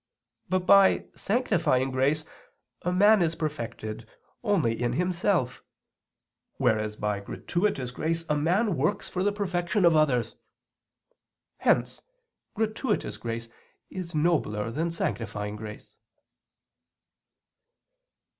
But 0.49 0.65
by 0.65 1.05
sanctifying 1.15 1.91
grace 1.91 2.25
a 2.81 2.91
man 2.91 3.21
is 3.21 3.35
perfected 3.35 4.07
only 4.43 4.73
in 4.81 4.93
himself; 4.93 5.61
whereas 6.57 6.95
by 6.95 7.19
gratuitous 7.19 7.91
grace 7.91 8.25
a 8.27 8.35
man 8.35 8.75
works 8.75 9.11
for 9.11 9.21
the 9.23 9.31
perfection 9.31 9.85
of 9.85 9.95
others. 9.95 10.37
Hence 11.57 12.01
gratuitous 12.55 13.17
grace 13.17 13.47
is 13.91 14.15
nobler 14.15 14.71
than 14.71 14.89
sanctifying 14.89 15.55
grace. 15.55 15.93